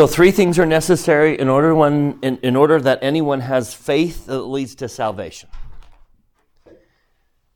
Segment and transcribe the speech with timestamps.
[0.00, 4.24] So, three things are necessary in order, one, in, in order that anyone has faith
[4.28, 5.50] that leads to salvation.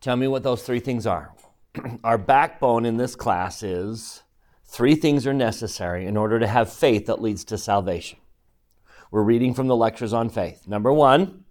[0.02, 1.34] Tell me what those three things are.
[2.04, 4.24] Our backbone in this class is
[4.66, 8.18] three things are necessary in order to have faith that leads to salvation.
[9.10, 10.68] We're reading from the lectures on faith.
[10.68, 11.44] Number one,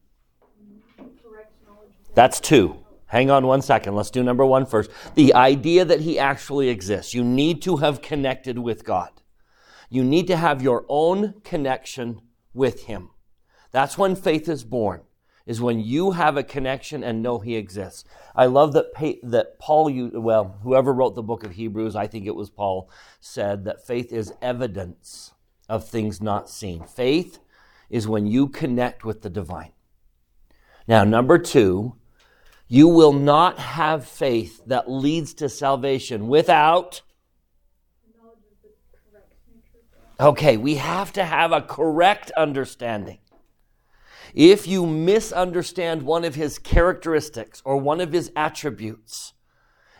[2.14, 2.86] that's two.
[3.08, 3.96] Hang on one second.
[3.96, 4.92] Let's do number one first.
[5.16, 7.16] The idea that he actually exists.
[7.16, 9.10] You need to have connected with God.
[9.90, 12.22] You need to have your own connection
[12.54, 13.10] with him.
[13.72, 15.02] That's when faith is born,
[15.46, 18.06] is when you have a connection and know he exists.
[18.36, 22.36] I love that, that Paul, well, whoever wrote the book of Hebrews, I think it
[22.36, 22.90] was Paul,
[23.20, 25.34] said that faith is evidence
[25.68, 26.84] of things not seen.
[26.84, 27.40] Faith
[27.90, 29.72] is when you connect with the divine.
[30.88, 31.96] Now, number two,
[32.68, 37.02] you will not have faith that leads to salvation without.
[40.24, 43.20] Okay, we have to have a correct understanding.
[44.34, 49.34] If you misunderstand one of his characteristics or one of his attributes,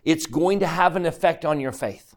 [0.06, 2.16] it's going to have an effect on your faith.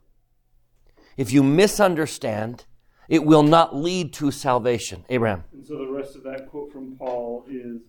[1.16, 2.64] If you misunderstand,
[3.08, 5.04] it will not lead to salvation.
[5.08, 5.42] Abraham.
[5.52, 7.80] And so the rest of that quote from Paul is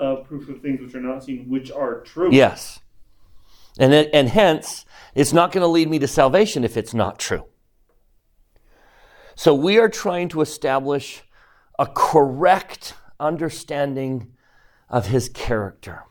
[0.00, 2.32] uh, proof of things which are not seen, which are true.
[2.32, 2.78] Yes.
[3.80, 4.84] And, it, and hence,
[5.16, 7.46] it's not going to lead me to salvation if it's not true.
[9.36, 11.22] So we are trying to establish
[11.78, 14.32] a correct understanding
[14.88, 16.04] of his character.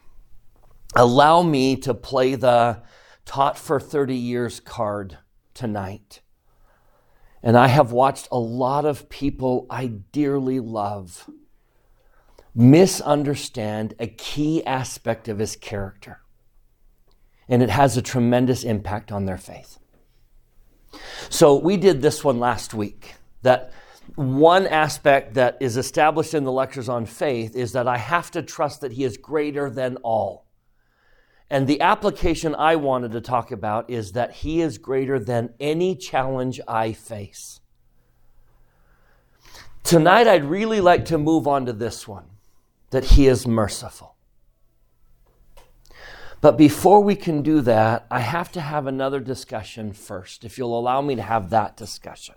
[0.95, 2.83] Allow me to play the
[3.25, 5.17] taught for 30 years card
[5.53, 6.21] tonight.
[7.41, 11.29] And I have watched a lot of people I dearly love
[12.55, 16.21] misunderstand a key aspect of his character.
[17.49, 19.79] And it has a tremendous impact on their faith.
[21.30, 23.72] So we did this one last week that
[24.16, 28.41] one aspect that is established in the lectures on faith is that I have to
[28.41, 30.45] trust that he is greater than all.
[31.50, 35.95] And the application I wanted to talk about is that he is greater than any
[35.95, 37.59] challenge I face.
[39.84, 42.25] Tonight, I'd really like to move on to this one
[42.91, 44.12] that He is merciful.
[46.44, 50.78] But before we can do that, I have to have another discussion first, if you'll
[50.78, 52.36] allow me to have that discussion.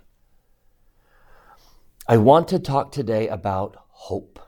[2.07, 4.39] I want to talk today about hope.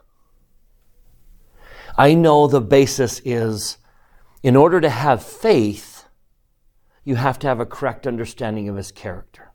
[1.97, 3.79] I know the basis is
[4.43, 6.05] in order to have faith,
[7.03, 9.51] you have to have a correct understanding of his character.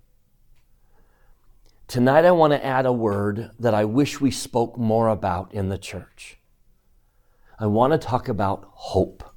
[1.89, 5.71] Tonight, I want to add a word that I wish we spoke more about in
[5.71, 6.37] the church.
[7.59, 9.31] I want to talk about hope.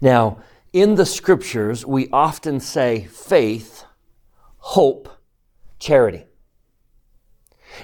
[0.00, 0.38] Now,
[0.72, 3.84] in the scriptures, we often say faith,
[4.58, 5.08] hope,
[5.78, 6.24] charity.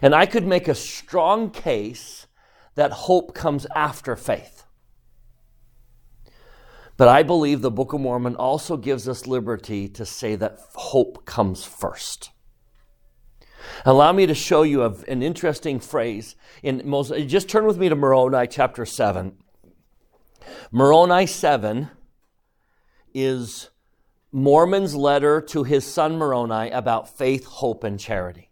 [0.02, 2.26] And I could make a strong case
[2.74, 4.64] that hope comes after faith.
[6.96, 11.24] But I believe the Book of Mormon also gives us liberty to say that hope
[11.24, 12.30] comes first.
[13.84, 17.24] Allow me to show you an interesting phrase in Moses.
[17.24, 19.36] Just turn with me to Moroni chapter 7.
[20.70, 21.90] Moroni 7
[23.14, 23.70] is
[24.32, 28.50] Mormon's letter to his son Moroni about faith, hope, and charity.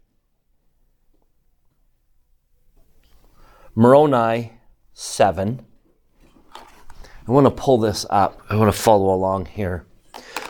[3.75, 4.53] Moroni
[4.93, 5.67] 7.
[6.55, 8.41] I want to pull this up.
[8.49, 9.87] I want to follow along here.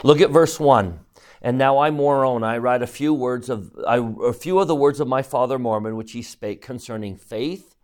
[0.02, 1.00] Look at verse 1.
[1.40, 4.76] And now I, Moroni, I write a few words of I, a few of the
[4.76, 7.74] words of my father Mormon, which he spake concerning faith,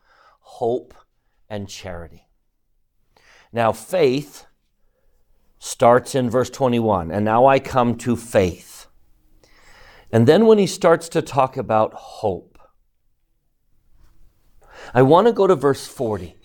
[0.40, 0.94] hope,
[1.48, 2.28] and charity.
[3.52, 4.46] Now, faith
[5.58, 8.86] starts in verse 21, and now I come to faith.
[10.10, 12.58] And then when he starts to talk about hope,
[14.94, 16.36] I want to go to verse 40.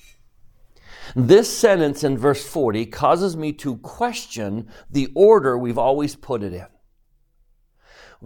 [1.15, 6.53] This sentence in verse 40 causes me to question the order we've always put it
[6.53, 6.65] in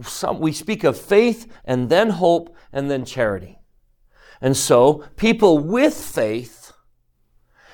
[0.02, 3.58] some, we speak of faith and then hope and then charity.
[4.40, 6.72] And so people with faith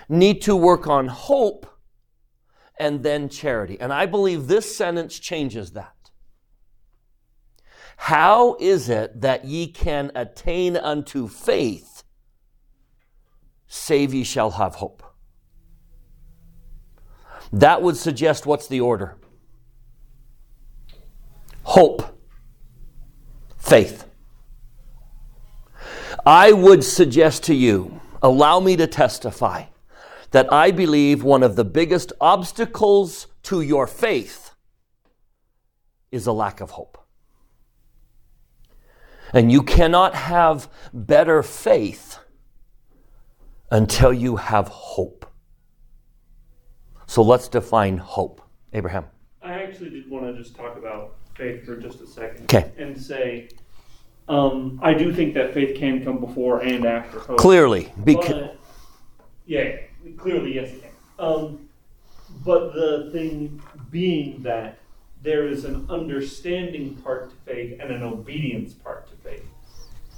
[0.08, 1.66] need to work on hope
[2.78, 3.78] and then charity.
[3.80, 5.92] And I believe this sentence changes that.
[7.96, 12.02] How is it that ye can attain unto faith,
[13.66, 15.02] save ye shall have hope?
[17.52, 19.16] That would suggest what's the order?
[21.62, 22.18] Hope
[23.56, 24.06] faith.
[26.26, 29.64] I would suggest to you, allow me to testify,
[30.34, 34.50] that I believe one of the biggest obstacles to your faith
[36.10, 36.98] is a lack of hope.
[39.32, 42.18] And you cannot have better faith
[43.70, 45.24] until you have hope.
[47.06, 48.40] So let's define hope.
[48.72, 49.04] Abraham.
[49.40, 52.42] I actually did want to just talk about faith for just a second.
[52.52, 52.72] Okay.
[52.76, 53.50] And say,
[54.26, 57.38] um, I do think that faith can come before and after hope.
[57.38, 58.58] Clearly, because But,
[59.46, 59.76] yeah,
[60.18, 60.72] clearly, yes.
[61.18, 61.68] Um,
[62.44, 64.78] but the thing being that
[65.22, 69.44] there is an understanding part to faith and an obedience part to faith.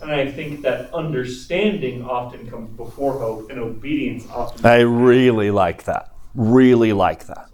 [0.00, 4.66] And I think that understanding often comes before hope, and obedience often.
[4.66, 6.12] I really like that.
[6.34, 7.48] Really like that.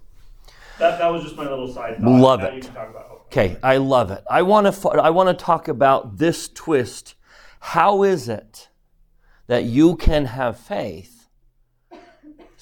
[0.78, 1.98] that, that was just my little side.
[1.98, 2.20] Thought.
[2.20, 2.54] Love now it.
[2.54, 3.26] You can talk about hope.
[3.26, 4.24] Okay, I love it.
[4.28, 7.14] I want to I want to talk about this twist.
[7.60, 8.68] How is it
[9.46, 11.11] that you can have faith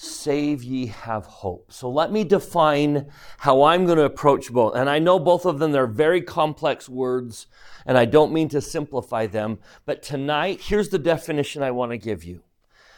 [0.01, 1.71] save ye have hope?
[1.71, 4.75] So let me define how I'm going to approach both.
[4.75, 7.45] And I know both of them they're very complex words
[7.85, 11.97] and I don't mean to simplify them, but tonight here's the definition I want to
[11.97, 12.41] give you.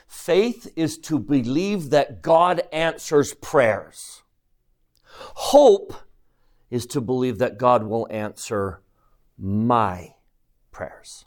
[0.08, 4.24] Faith is to believe that God answers prayers.
[5.04, 5.94] Hope
[6.70, 8.82] is to believe that God will answer
[9.38, 10.16] my
[10.72, 11.26] prayers.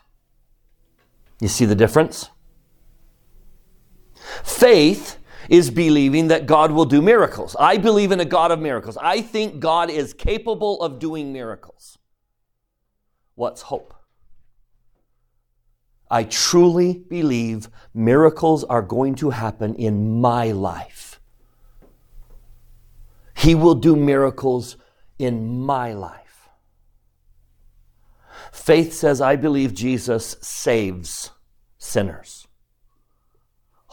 [1.40, 2.30] You see the difference?
[4.42, 7.56] Faith is believing that God will do miracles.
[7.58, 8.96] I believe in a God of miracles.
[8.96, 11.98] I think God is capable of doing miracles.
[13.34, 13.94] What's hope?
[16.10, 21.20] I truly believe miracles are going to happen in my life.
[23.36, 24.76] He will do miracles
[25.18, 26.48] in my life.
[28.52, 31.30] Faith says, I believe Jesus saves
[31.76, 32.45] sinners.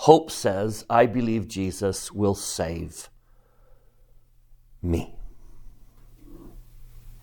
[0.04, 3.10] Hope says, I believe Jesus will save
[4.82, 5.16] me.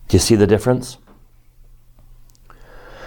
[0.08, 0.96] Do you see the difference?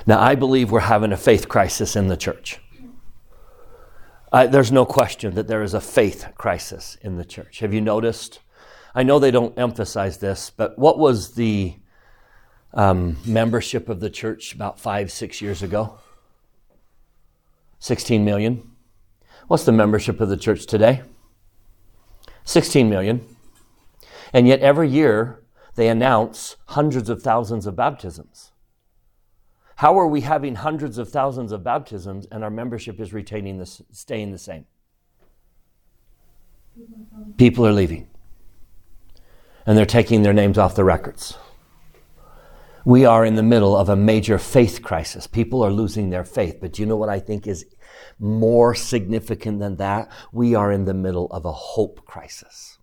[0.06, 2.60] Now, I believe we're having a faith crisis in the church.
[4.32, 7.58] There's no question that there is a faith crisis in the church.
[7.62, 8.42] Have you noticed?
[8.94, 11.74] I know they don't emphasize this, but what was the
[12.76, 15.98] um, membership of the church about five, six years ago?
[17.80, 18.70] 16 million.
[19.54, 21.04] What's the membership of the church today?
[22.44, 23.24] 16 million.
[24.34, 25.44] And yet every year
[25.76, 28.52] they announce hundreds of thousands of baptisms.
[29.76, 33.80] How are we having hundreds of thousands of baptisms and our membership is retaining this,
[33.92, 34.66] staying the same?
[37.38, 38.08] People are leaving.
[39.68, 41.38] And they're taking their names off the records.
[42.86, 45.26] We are in the middle of a major faith crisis.
[45.26, 46.58] People are losing their faith.
[46.60, 47.66] But you know what I think is
[48.20, 50.12] more significant than that?
[50.32, 52.78] We are in the middle of a hope crisis.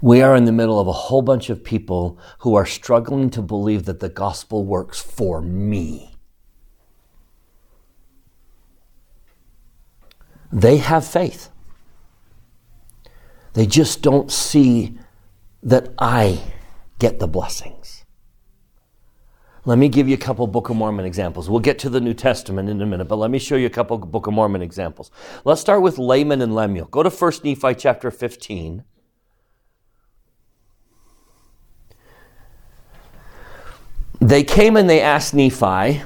[0.00, 3.42] We are in the middle of a whole bunch of people who are struggling to
[3.42, 6.14] believe that the gospel works for me.
[10.52, 11.50] They have faith.
[13.54, 14.98] They just don't see
[15.62, 16.53] that I
[16.98, 18.04] get the blessings.
[19.66, 21.48] Let me give you a couple Book of Mormon examples.
[21.48, 23.70] We'll get to the New Testament in a minute, but let me show you a
[23.70, 25.10] couple Book of Mormon examples.
[25.44, 26.86] Let's start with Laman and Lemuel.
[26.86, 28.84] Go to 1 Nephi chapter 15.
[34.20, 36.02] They came and they asked Nephi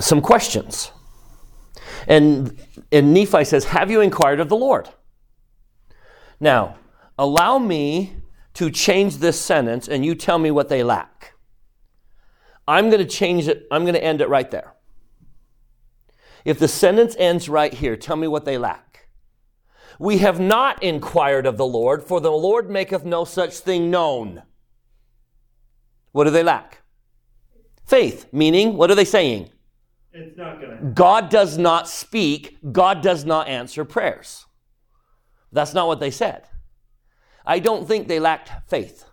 [0.00, 0.90] some questions.
[2.06, 2.58] And,
[2.90, 4.88] and Nephi says, Have you inquired of the Lord?
[6.40, 6.76] Now,
[7.18, 8.16] allow me
[8.56, 11.34] to change this sentence and you tell me what they lack.
[12.66, 14.74] I'm going to change it, I'm going to end it right there.
[16.46, 19.08] If the sentence ends right here, tell me what they lack.
[19.98, 24.42] We have not inquired of the Lord, for the Lord maketh no such thing known.
[26.12, 26.82] What do they lack?
[27.84, 29.50] Faith, meaning, what are they saying?
[30.14, 30.84] It's not going to.
[30.94, 34.46] God does not speak, God does not answer prayers.
[35.52, 36.48] That's not what they said.
[37.46, 39.04] I don't think they lacked faith.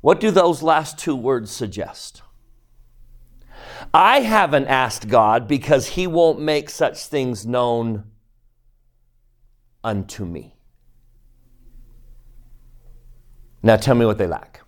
[0.00, 2.22] What do those last two words suggest?
[3.92, 8.04] I haven't asked God because He won't make such things known
[9.82, 10.56] unto me.
[13.62, 14.62] Now tell me what they lack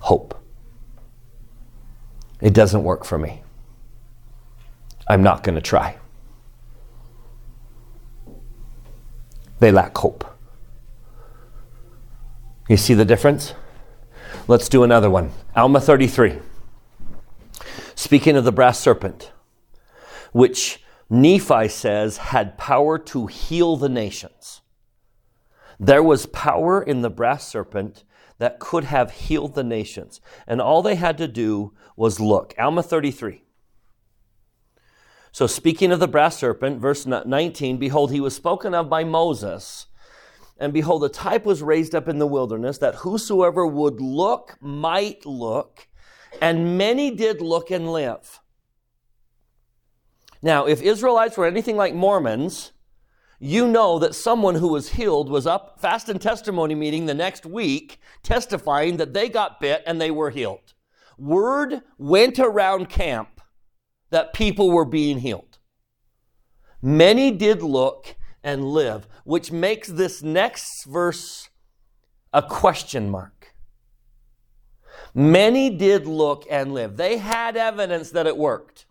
[0.00, 0.34] hope.
[2.40, 3.42] It doesn't work for me.
[5.08, 5.99] I'm not going to try.
[9.60, 10.24] They lack hope.
[12.68, 13.54] You see the difference?
[14.48, 15.30] Let's do another one.
[15.54, 16.38] Alma 33.
[17.94, 19.32] Speaking of the brass serpent,
[20.32, 24.62] which Nephi says had power to heal the nations.
[25.78, 28.04] There was power in the brass serpent
[28.38, 30.20] that could have healed the nations.
[30.46, 32.54] And all they had to do was look.
[32.58, 33.42] Alma 33.
[35.32, 39.86] So, speaking of the brass serpent, verse 19, behold, he was spoken of by Moses.
[40.58, 45.24] And behold, a type was raised up in the wilderness that whosoever would look might
[45.24, 45.88] look,
[46.40, 48.40] and many did look and live.
[50.42, 52.72] Now, if Israelites were anything like Mormons,
[53.38, 57.46] you know that someone who was healed was up fast and testimony meeting the next
[57.46, 60.74] week testifying that they got bit and they were healed.
[61.16, 63.39] Word went around camp
[64.10, 65.58] that people were being healed.
[66.82, 71.48] Many did look and live, which makes this next verse
[72.32, 73.54] a question mark.
[75.14, 76.96] Many did look and live.
[76.96, 78.86] They had evidence that it worked.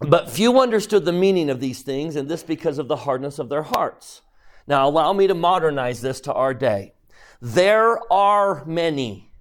[0.00, 3.48] But few understood the meaning of these things, and this because of the hardness of
[3.48, 4.22] their hearts.
[4.66, 6.94] Now, allow me to modernize this to our day.
[7.40, 9.32] There are many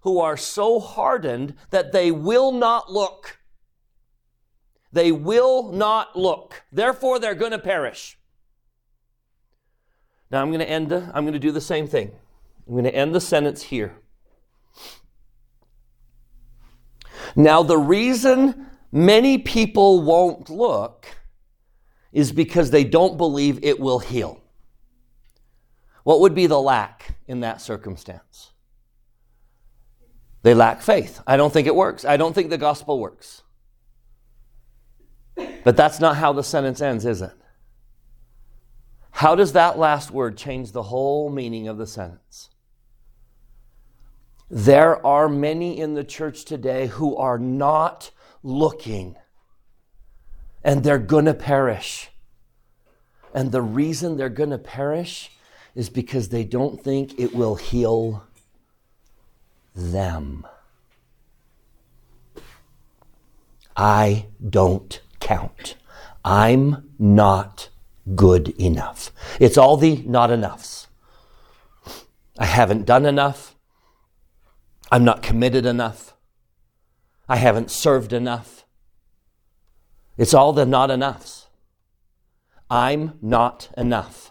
[0.00, 3.38] who are so hardened that they will not look.
[4.92, 6.64] They will not look.
[6.72, 8.18] Therefore, they're going to perish.
[10.30, 12.12] Now, I'm going to end, I'm going to do the same thing.
[12.66, 13.96] I'm going to end the sentence here.
[17.36, 21.06] Now, the reason many people won't look
[22.12, 24.42] is because they don't believe it will heal.
[26.02, 28.49] What would be the lack in that circumstance?
[30.42, 31.20] They lack faith.
[31.26, 32.04] I don't think it works.
[32.04, 33.42] I don't think the gospel works.
[35.64, 37.32] But that's not how the sentence ends, is it?
[39.10, 42.48] How does that last word change the whole meaning of the sentence?
[44.48, 48.10] There are many in the church today who are not
[48.42, 49.16] looking,
[50.64, 52.08] and they're going to perish.
[53.34, 55.30] And the reason they're going to perish
[55.74, 58.24] is because they don't think it will heal
[59.74, 60.46] them.
[63.76, 65.76] I don't count.
[66.24, 67.68] I'm not
[68.14, 69.10] good enough.
[69.38, 70.88] It's all the not enoughs.
[72.38, 73.54] I haven't done enough.
[74.90, 76.14] I'm not committed enough.
[77.28, 78.64] I haven't served enough.
[80.18, 81.46] It's all the not enoughs.
[82.68, 84.29] I'm not enough.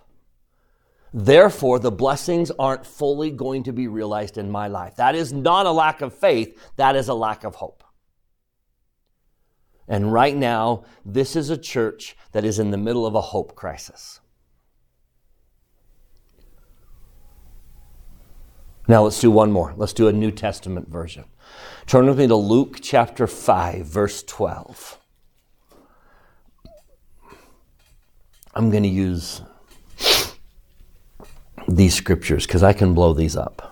[1.14, 4.96] Therefore, the blessings aren't fully going to be realized in my life.
[4.98, 7.84] That is not a lack of faith, that is a lack of hope.
[9.88, 13.56] And right now, this is a church that is in the middle of a hope
[13.56, 14.20] crisis.
[18.88, 19.74] Now let's do one more.
[19.78, 21.26] Let's do a New Testament version.
[21.88, 25.00] Turn with me to Luke chapter 5, verse 12.
[28.54, 29.42] I'm going to use
[31.76, 33.66] these scriptures because I can blow these up.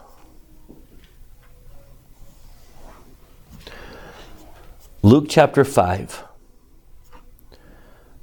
[5.04, 6.24] Luke chapter 5,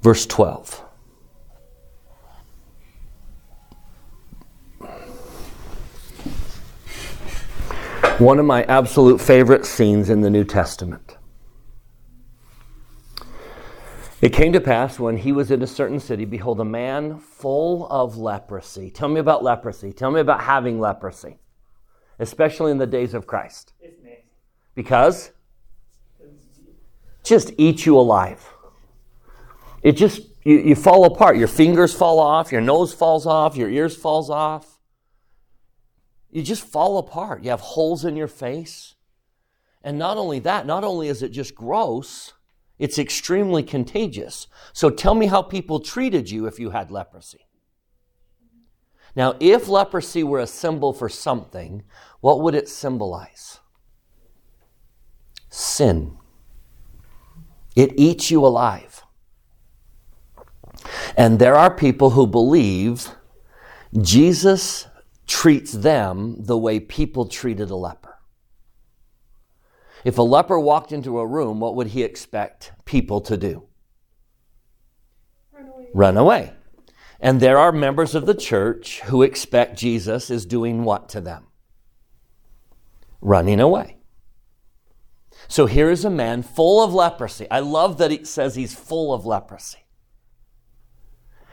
[0.02, 0.80] verse 12.
[8.18, 11.13] One of my absolute favorite scenes in the New Testament.
[14.20, 17.86] It came to pass when he was in a certain city, behold, a man full
[17.88, 18.90] of leprosy.
[18.90, 19.92] Tell me about leprosy.
[19.92, 21.38] Tell me about having leprosy,
[22.18, 23.72] especially in the days of Christ.
[24.74, 25.30] Because
[27.22, 28.48] just eat you alive.
[29.82, 31.36] It just you, you fall apart.
[31.36, 34.74] Your fingers fall off, your nose falls off, your ears falls off
[36.34, 37.44] you just fall apart.
[37.44, 38.96] You have holes in your face.
[39.84, 42.32] And not only that, not only is it just gross,
[42.78, 44.46] it's extremely contagious.
[44.72, 47.46] So tell me how people treated you if you had leprosy.
[49.16, 51.84] Now, if leprosy were a symbol for something,
[52.20, 53.60] what would it symbolize?
[55.50, 56.16] Sin.
[57.76, 59.04] It eats you alive.
[61.16, 63.10] And there are people who believe
[64.00, 64.88] Jesus
[65.26, 68.13] treats them the way people treated a leper.
[70.04, 73.64] If a leper walked into a room, what would he expect people to do?
[75.52, 75.88] Run away.
[75.94, 76.52] Run away.
[77.20, 81.46] And there are members of the church who expect Jesus is doing what to them?
[83.22, 83.96] Running away.
[85.48, 87.50] So here is a man full of leprosy.
[87.50, 89.78] I love that it says he's full of leprosy.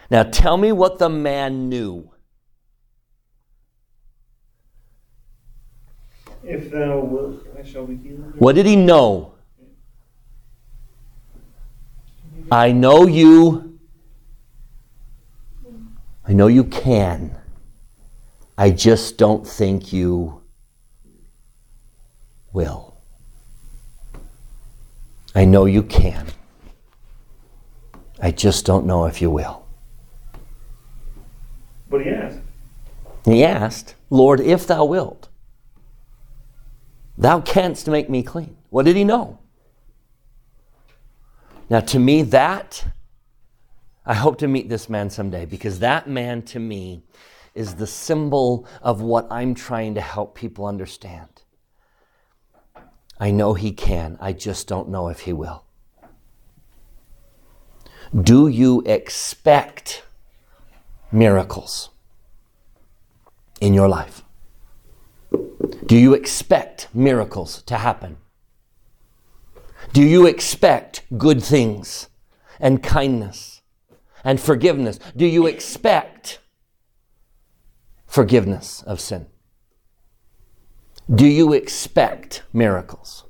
[0.09, 2.11] Now tell me what the man knew.
[6.43, 8.35] If thou wilt, I shall be healed.
[8.37, 9.33] What did he know?
[12.51, 13.79] I know you.
[16.27, 17.37] I know you can.
[18.57, 20.41] I just don't think you
[22.51, 22.97] will.
[25.33, 26.27] I know you can.
[28.21, 29.65] I just don't know if you will.
[31.89, 32.39] But he asked.
[33.25, 35.29] He asked, Lord, if thou wilt,
[37.17, 38.57] thou canst make me clean.
[38.69, 39.39] What did he know?
[41.69, 42.85] Now, to me, that,
[44.05, 47.03] I hope to meet this man someday because that man to me
[47.53, 51.43] is the symbol of what I'm trying to help people understand.
[53.19, 55.63] I know he can, I just don't know if he will.
[58.19, 60.03] Do you expect
[61.11, 61.89] miracles
[63.61, 64.23] in your life?
[65.85, 68.17] Do you expect miracles to happen?
[69.93, 72.07] Do you expect good things
[72.59, 73.61] and kindness
[74.23, 74.99] and forgiveness?
[75.15, 76.39] Do you expect
[78.05, 79.27] forgiveness of sin?
[81.13, 83.25] Do you expect miracles?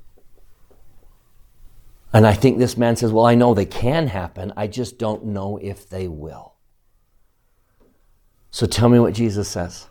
[2.12, 4.52] And I think this man says, Well, I know they can happen.
[4.56, 6.54] I just don't know if they will.
[8.50, 9.88] So tell me what Jesus says.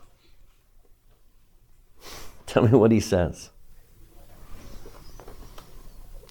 [2.52, 3.48] Tell me what he says.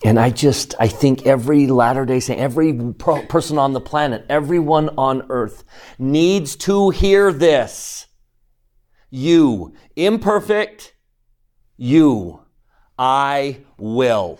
[0.04, 4.90] And I just, I think every Latter day Saint, every person on the planet, everyone
[5.00, 5.63] on earth
[5.98, 8.06] needs to hear this.
[9.10, 10.94] You, imperfect,
[11.75, 12.42] you,
[13.00, 14.40] I will.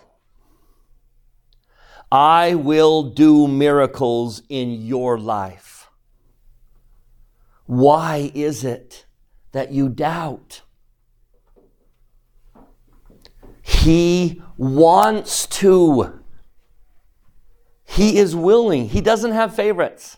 [2.12, 5.90] I will do miracles in your life.
[7.66, 9.08] Why is it
[9.52, 10.62] that you doubt?
[13.72, 16.20] He wants to.
[17.84, 18.90] He is willing.
[18.90, 20.18] He doesn't have favorites.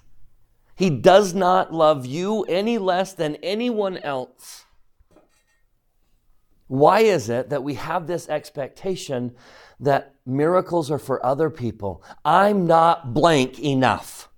[0.76, 4.66] He does not love you any less than anyone else.
[6.68, 9.36] Why is it that we have this expectation
[9.80, 12.04] that miracles are for other people?
[12.26, 14.30] I'm not blank enough.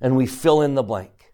[0.00, 1.32] And we fill in the blank.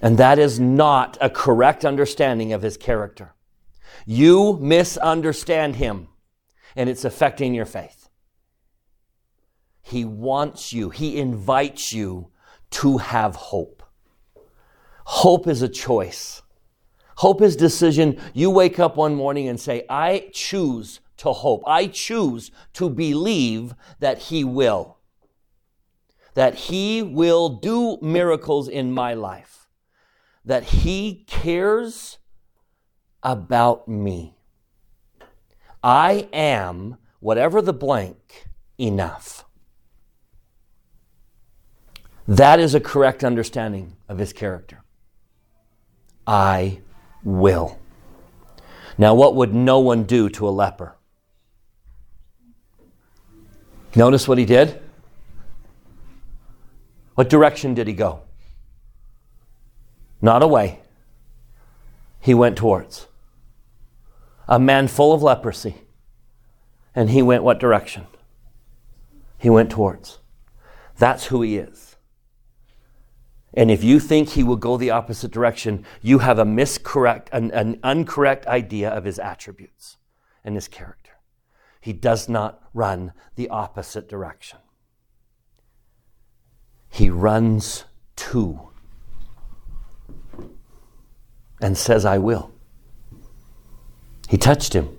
[0.00, 3.34] And that is not a correct understanding of his character.
[4.06, 6.08] You misunderstand him,
[6.76, 8.08] and it's affecting your faith.
[9.82, 12.30] He wants you, he invites you
[12.70, 13.82] to have hope.
[15.04, 16.42] Hope is a choice.
[17.16, 18.20] Hope is decision.
[18.34, 21.62] You wake up one morning and say, I choose to hope.
[21.66, 24.98] I choose to believe that he will.
[26.34, 29.68] That he will do miracles in my life.
[30.44, 32.17] That he cares
[33.22, 34.34] about me.
[35.82, 38.46] I am, whatever the blank,
[38.78, 39.44] enough.
[42.26, 44.82] That is a correct understanding of his character.
[46.26, 46.80] I
[47.24, 47.78] will.
[48.98, 50.96] Now, what would no one do to a leper?
[53.96, 54.82] Notice what he did?
[57.14, 58.22] What direction did he go?
[60.20, 60.80] Not away.
[62.20, 63.08] He went towards
[64.48, 65.82] a man full of leprosy.
[66.94, 68.06] And he went what direction?
[69.36, 70.18] He went towards.
[70.96, 71.96] That's who he is.
[73.54, 77.50] And if you think he will go the opposite direction, you have a miscorrect, an,
[77.52, 79.96] an uncorrect idea of his attributes
[80.44, 81.12] and his character.
[81.80, 84.58] He does not run the opposite direction.
[86.88, 87.84] He runs
[88.16, 88.70] to
[91.60, 92.50] and says, I will.
[94.28, 94.98] He touched him.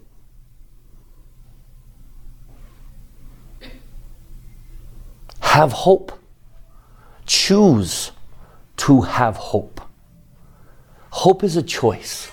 [5.41, 6.11] Have hope.
[7.25, 8.11] Choose
[8.77, 9.81] to have hope.
[11.11, 12.31] Hope is a choice.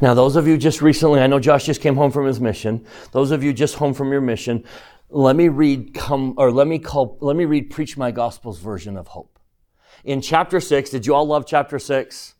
[0.00, 2.84] Now, those of you just recently, I know Josh just came home from his mission.
[3.12, 4.64] Those of you just home from your mission,
[5.08, 8.96] let me read come or let me call let me read preach my gospel's version
[8.96, 9.38] of hope.
[10.04, 12.34] In chapter 6, did you all love chapter 6?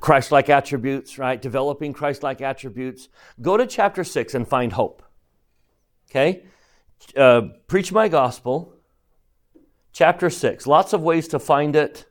[0.00, 1.40] Christ like attributes, right?
[1.40, 3.08] Developing Christ like attributes.
[3.40, 5.02] Go to chapter 6 and find hope.
[6.10, 6.44] Okay?
[7.16, 8.74] Uh, preach my gospel.
[9.92, 10.66] Chapter 6.
[10.66, 12.06] Lots of ways to find it.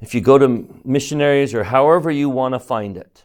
[0.00, 3.24] If you go to missionaries or however you want to find it.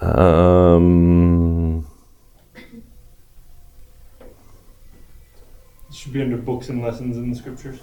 [0.00, 1.49] Um,
[6.00, 7.78] should be under books and lessons in the scriptures.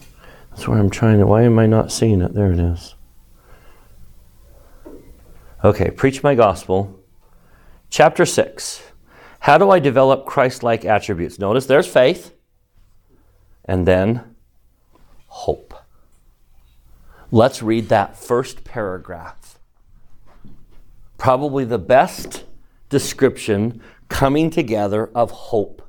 [0.50, 1.28] That's where I'm trying to.
[1.28, 2.34] Why am I not seeing it?
[2.34, 2.96] There it is.
[5.64, 7.00] Okay, preach my gospel.
[7.92, 8.82] Chapter 6.
[9.42, 11.38] How do I develop Christ like attributes?
[11.38, 12.34] Notice there's faith.
[13.66, 14.36] and then
[15.28, 15.74] hope.
[17.32, 19.60] Let's read that first paragraph.
[21.18, 22.46] Probably the best
[22.90, 25.82] description coming together of hope.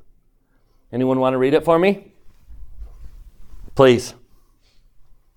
[0.91, 2.08] Anyone want to read it for me?
[3.79, 4.13] Please.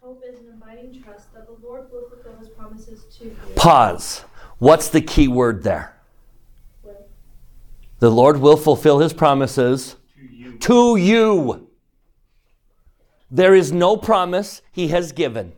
[0.03, 3.37] Hope is an abiding trust that the Lord will fulfill his promises to you.
[3.55, 4.25] Pause.
[4.59, 5.97] What's the key word there?
[8.01, 10.59] The Lord will fulfill his promises To you.
[10.59, 11.71] to you.
[13.31, 15.53] There is no promise he has given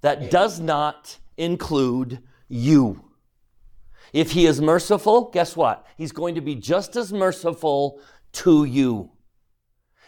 [0.00, 3.02] that does not include you.
[4.12, 5.84] If he is merciful, guess what?
[5.98, 7.98] He's going to be just as merciful
[8.34, 9.10] to you.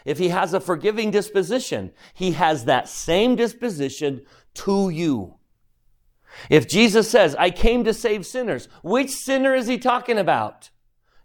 [0.05, 4.21] If he has a forgiving disposition, he has that same disposition
[4.53, 5.35] to you.
[6.49, 10.69] If Jesus says, I came to save sinners, which sinner is he talking about?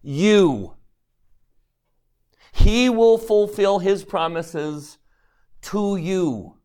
[0.03, 0.75] You.
[2.53, 4.99] He will fulfill his promises
[5.63, 6.57] to you.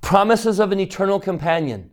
[0.00, 1.90] Promises of an eternal companion,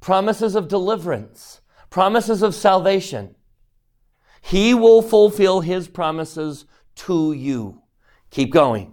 [0.00, 3.34] promises of deliverance, promises of salvation.
[4.40, 6.66] He will fulfill his promises
[6.96, 7.80] to you.
[8.30, 8.92] Keep going.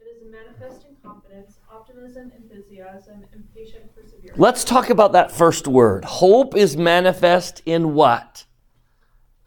[0.00, 4.38] It is a manifesting confidence, optimism, enthusiasm, and patient perseverance.
[4.38, 6.04] Let's talk about that first word.
[6.04, 8.46] Hope is manifest in what?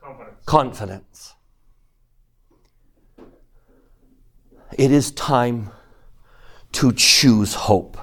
[0.01, 0.45] Confidence.
[0.45, 1.33] confidence.
[4.77, 5.71] It is time
[6.73, 7.97] to choose hope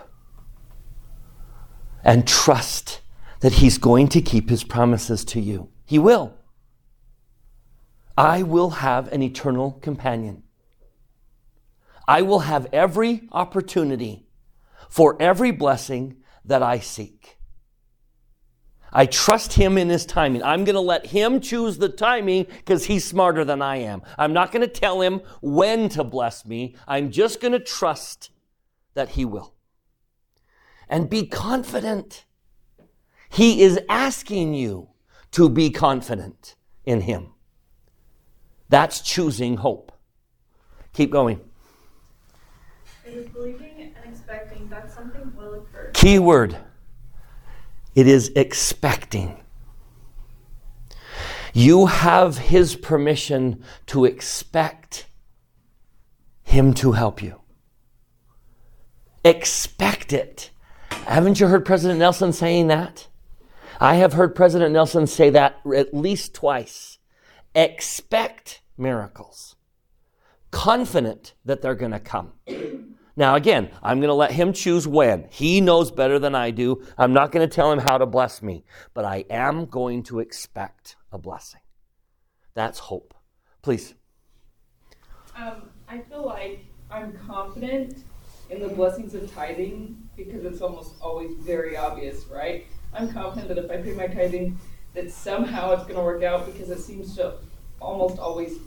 [2.02, 3.00] and trust
[3.40, 5.68] that He's going to keep His promises to you.
[5.84, 6.34] He will.
[8.16, 10.42] I will have an eternal companion.
[12.06, 14.26] I will have every opportunity
[14.88, 17.38] for every blessing that I seek.
[18.92, 20.42] I trust him in his timing.
[20.42, 24.02] I'm going to let him choose the timing because he's smarter than I am.
[24.18, 26.76] I'm not going to tell him when to bless me.
[26.86, 28.30] I'm just going to trust
[28.94, 29.54] that he will.
[30.90, 32.26] And be confident.
[33.30, 34.90] He is asking you
[35.30, 37.31] to be confident in him.
[38.72, 39.92] That's choosing hope.
[40.94, 41.42] Keep going.
[43.04, 45.90] It is believing and expecting that something will occur.
[45.92, 46.56] Key word.
[47.94, 49.44] It is expecting.
[51.52, 55.04] You have his permission to expect
[56.42, 57.42] him to help you.
[59.22, 60.48] Expect it.
[60.88, 63.06] Haven't you heard President Nelson saying that?
[63.78, 66.96] I have heard President Nelson say that at least twice.
[67.54, 68.31] Expect
[68.76, 69.56] miracles.
[70.50, 72.32] Confident that they're going to come.
[73.14, 75.26] Now, again, I'm going to let him choose when.
[75.30, 76.82] He knows better than I do.
[76.96, 80.20] I'm not going to tell him how to bless me, but I am going to
[80.20, 81.60] expect a blessing.
[82.54, 83.14] That's hope.
[83.60, 83.94] Please.
[85.36, 88.04] Um, I feel like I'm confident
[88.50, 92.66] in the blessings of tithing because it's almost always very obvious, right?
[92.94, 94.58] I'm confident that if I pay my tithing,
[94.94, 97.34] that somehow it's going to work out because it seems to
[97.82, 98.58] almost always,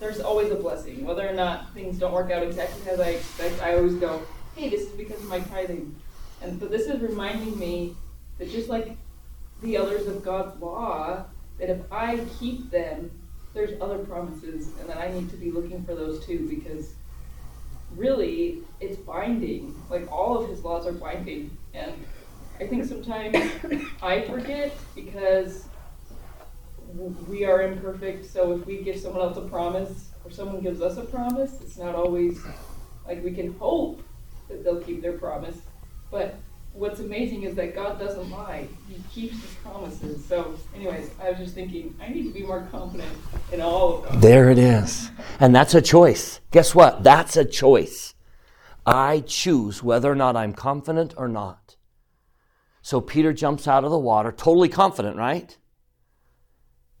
[0.00, 1.04] there's always a blessing.
[1.04, 4.22] Whether or not things don't work out exactly as I expect, I always go,
[4.56, 5.94] hey, this is because of my tithing.
[6.42, 7.96] And but this is reminding me
[8.38, 8.96] that just like
[9.62, 11.24] the others of God's law,
[11.58, 13.10] that if I keep them,
[13.54, 16.92] there's other promises, and that I need to be looking for those too, because
[17.96, 19.74] really, it's binding.
[19.90, 21.92] Like all of His laws are binding, and
[22.60, 23.36] I think sometimes
[24.02, 25.64] I forget because
[26.94, 28.26] we are imperfect.
[28.26, 31.78] So if we give someone else a promise, or someone gives us a promise, it's
[31.78, 32.40] not always
[33.06, 34.02] like we can hope
[34.48, 35.56] that they'll keep their promise.
[36.10, 36.36] But
[36.72, 38.68] what's amazing is that God doesn't lie.
[38.88, 40.24] He keeps his promises.
[40.24, 43.10] So, anyways, I was just thinking, I need to be more confident
[43.52, 44.20] in all of them.
[44.20, 45.10] There it is.
[45.40, 46.40] And that's a choice.
[46.50, 47.02] Guess what?
[47.02, 48.14] That's a choice.
[48.86, 51.76] I choose whether or not I'm confident or not.
[52.80, 55.56] So Peter jumps out of the water, totally confident, right?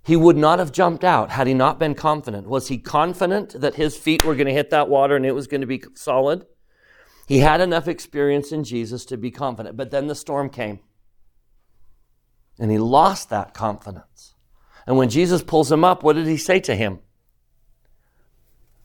[0.08, 2.48] He would not have jumped out had he not been confident.
[2.48, 5.46] Was he confident that his feet were going to hit that water and it was
[5.46, 6.46] going to be solid?
[7.26, 9.76] He had enough experience in Jesus to be confident.
[9.76, 10.78] But then the storm came.
[12.58, 14.32] And he lost that confidence.
[14.86, 17.00] And when Jesus pulls him up, what did he say to him?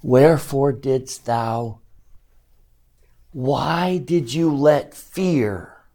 [0.01, 1.79] Wherefore didst thou?
[3.31, 5.86] Why did you let fear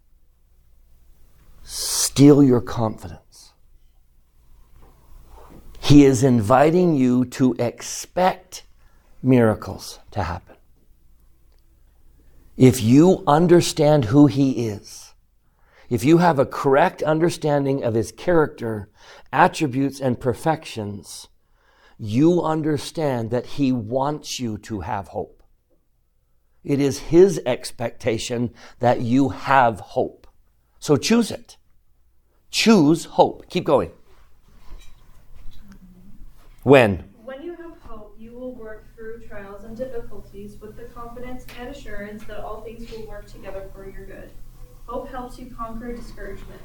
[1.64, 3.27] steal your confidence?
[5.88, 8.64] He is inviting you to expect
[9.22, 10.56] miracles to happen.
[12.58, 15.14] If you understand who He is,
[15.88, 18.90] if you have a correct understanding of His character,
[19.32, 21.28] attributes, and perfections,
[21.98, 25.42] you understand that He wants you to have hope.
[26.64, 30.26] It is His expectation that you have hope.
[30.80, 31.56] So choose it.
[32.50, 33.48] Choose hope.
[33.48, 33.92] Keep going.
[36.68, 37.02] When?
[37.24, 41.70] When you have hope, you will work through trials and difficulties with the confidence and
[41.70, 44.30] assurance that all things will work together for your good.
[44.84, 46.60] Hope helps you conquer discouragement.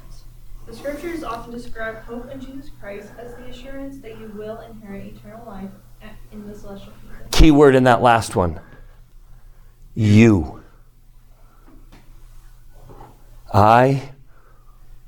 [0.66, 5.06] The scriptures often describe hope in Jesus Christ as the assurance that you will inherit
[5.06, 5.70] eternal life
[6.32, 7.30] in the celestial kingdom.
[7.30, 8.60] Key word in that last one
[9.94, 10.62] you.
[13.54, 14.10] I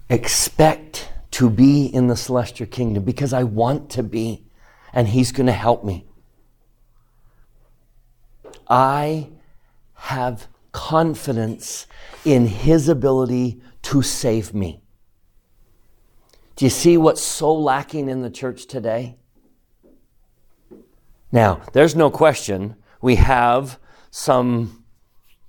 [0.08, 4.45] expect to be in the celestial kingdom because I want to be,
[4.92, 6.06] and He's going to help me.
[8.68, 9.28] I
[9.94, 11.86] have confidence
[12.24, 14.82] in His ability to save me.
[16.56, 19.18] Do you see what's so lacking in the church today?
[21.30, 23.78] Now, there's no question we have
[24.10, 24.84] some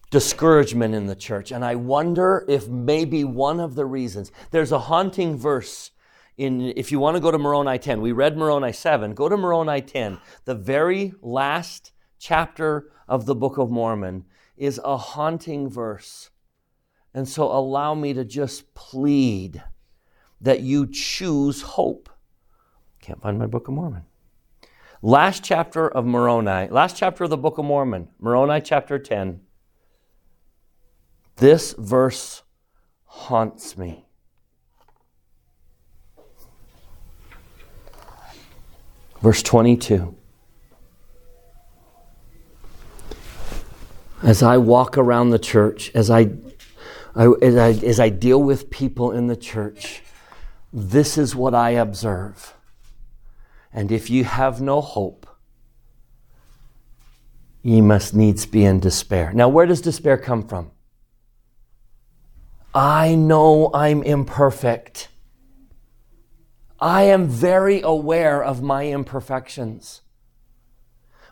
[0.10, 1.52] discouragement in the church.
[1.52, 5.92] And I wonder if maybe one of the reasons, there's a haunting verse
[6.38, 9.36] in, if you want to go to Moroni 10, we read Moroni 7, go to
[9.36, 10.20] Moroni 10.
[10.46, 16.30] The very last chapter of the Book of Mormon is a haunting verse.
[17.14, 19.64] And so allow me to just plead
[20.40, 22.10] that you choose hope.
[23.02, 24.04] Can't find my Book of Mormon.
[25.02, 29.42] Last chapter of Moroni, last chapter of the Book of Mormon, Moroni chapter 10.
[31.38, 32.44] This verse
[33.06, 34.07] haunts me.
[39.22, 40.16] Verse 22.
[44.24, 46.30] As I walk around the church, as I,
[47.16, 50.02] I, as I, as I deal with people in the church,
[50.74, 52.54] this is what I observe.
[53.74, 55.28] And if you have no hope,
[57.62, 59.32] ye must needs be in despair.
[59.34, 60.72] Now, where does despair come from?
[62.74, 65.10] I know I'm imperfect.
[66.80, 70.02] I am very aware of my imperfections,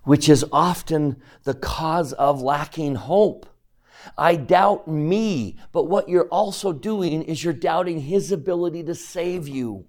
[0.04, 3.46] which is often the cause of lacking hope.
[4.18, 9.48] I doubt me, but what you're also doing is you're doubting His ability to save
[9.48, 9.86] you.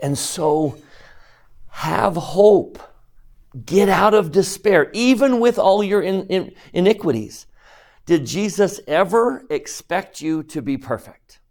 [0.00, 0.78] And so
[1.68, 2.80] have hope.
[3.66, 7.46] Get out of despair, even with all your in, in, iniquities.
[8.06, 11.41] Did Jesus ever expect you to be perfect?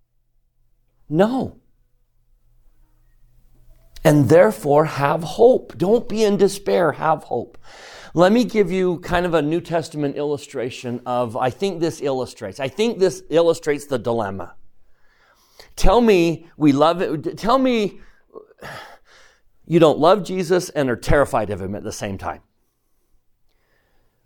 [1.11, 1.57] No.
[4.03, 5.77] And therefore, have hope.
[5.77, 7.57] Don't be in despair, have hope.
[8.13, 12.61] Let me give you kind of a New Testament illustration of, I think this illustrates,
[12.61, 14.55] I think this illustrates the dilemma.
[15.75, 17.99] Tell me we love it, tell me
[19.67, 22.41] you don't love Jesus and are terrified of him at the same time.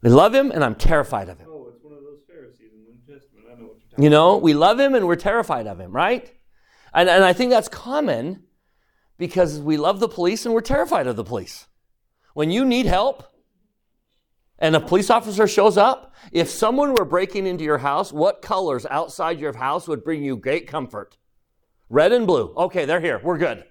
[0.02, 1.48] We love him and I'm terrified of him.
[1.50, 3.46] Oh, it's one of those Pharisees in the New Testament.
[3.52, 5.92] I know what you're talking You know, we love him and we're terrified of him,
[5.92, 6.32] right?
[6.96, 8.44] And, and I think that's common
[9.18, 11.68] because we love the police and we're terrified of the police.
[12.34, 13.24] When you need help
[14.58, 18.86] and a police officer shows up, if someone were breaking into your house, what colors
[18.90, 21.18] outside your house would bring you great comfort?
[21.90, 22.54] Red and blue.
[22.56, 23.20] Okay, they're here.
[23.22, 23.66] We're good.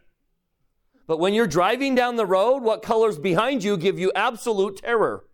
[1.07, 5.25] But when you're driving down the road, what colors behind you give you absolute terror?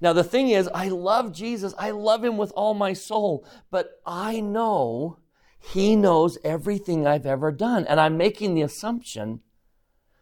[0.00, 1.74] Now, the thing is, I love Jesus.
[1.78, 3.46] I love him with all my soul.
[3.70, 5.18] But I know
[5.62, 7.86] he knows everything I've ever done.
[7.86, 9.40] And I'm making the assumption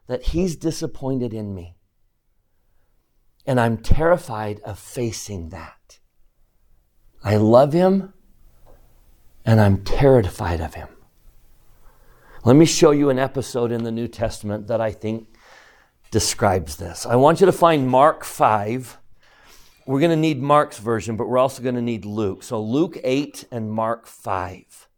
[0.06, 1.76] that he's disappointed in me.
[3.46, 5.98] And I'm terrified of facing that.
[7.24, 8.12] I love him
[9.44, 10.88] and I'm terrified of him.
[12.44, 15.26] Let me show you an episode in the New Testament that I think
[16.10, 17.06] describes this.
[17.06, 18.98] I want you to find Mark 5.
[19.86, 22.42] We're going to need Mark's version, but we're also going to need Luke.
[22.42, 24.88] So Luke 8 and Mark 5.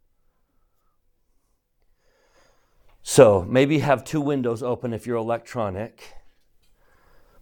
[3.03, 6.13] So maybe have two windows open if you're electronic.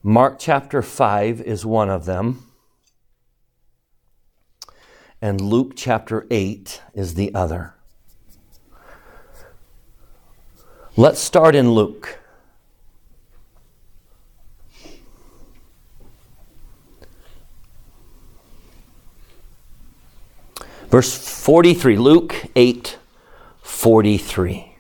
[0.01, 2.47] Mark chapter 5 is one of them,
[5.21, 7.75] and Luke chapter 8 is the other.
[10.97, 12.17] Let's start in Luke.
[20.89, 22.97] Verse 43, Luke 8
[23.61, 24.70] 43.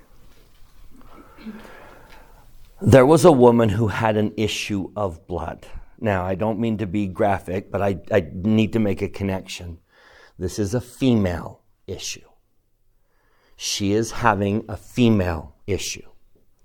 [2.81, 5.67] There was a woman who had an issue of blood.
[5.99, 9.77] Now, I don't mean to be graphic, but I, I need to make a connection.
[10.39, 12.27] This is a female issue.
[13.55, 16.09] She is having a female issue.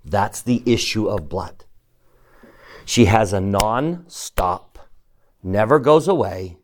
[0.03, 1.65] That's the issue of blood.
[2.83, 4.89] She has a non stop,
[5.43, 6.57] never goes away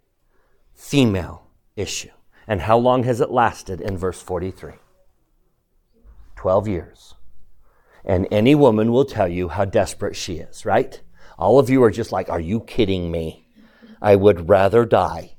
[0.73, 2.09] female issue.
[2.47, 4.73] And how long has it lasted in verse 43?
[6.35, 7.13] 12 years.
[8.05, 11.01] And any woman will tell you how desperate she is, right?
[11.37, 13.47] All of you are just like, Are you kidding me?
[14.01, 15.37] I would rather die.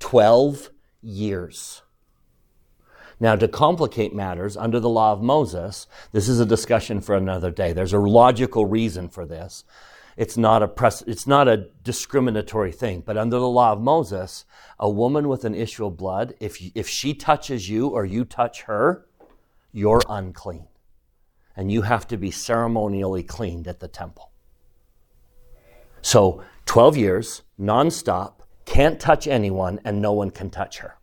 [0.00, 0.70] 12
[1.02, 1.82] years.
[3.20, 7.50] Now, to complicate matters, under the law of Moses, this is a discussion for another
[7.50, 7.72] day.
[7.72, 9.64] There's a logical reason for this.
[10.16, 14.44] It's not a, pres- it's not a discriminatory thing, but under the law of Moses,
[14.78, 18.62] a woman with an issue of blood, if, if she touches you or you touch
[18.62, 19.06] her,
[19.72, 20.66] you're unclean.
[21.58, 24.30] And you have to be ceremonially cleaned at the temple.
[26.00, 30.94] So, 12 years, nonstop, can't touch anyone, and no one can touch her.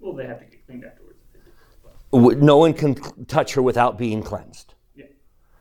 [0.00, 2.42] Well, they have to get cleaned afterwards.
[2.42, 4.74] No one can touch her without being cleansed.
[4.96, 5.04] Yeah.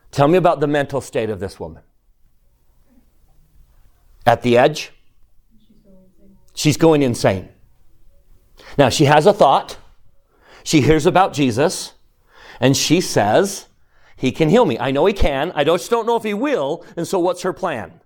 [0.09, 1.83] Tell me about the mental state of this woman.
[4.25, 4.91] At the edge?
[6.55, 7.49] She's going insane.
[8.75, 9.77] Now, she has a thought.
[10.63, 11.93] She hears about Jesus,
[12.61, 13.67] and she says,
[14.15, 14.77] He can heal me.
[14.79, 15.51] I know He can.
[15.53, 16.85] I just don't know if He will.
[16.95, 17.99] And so, what's her plan?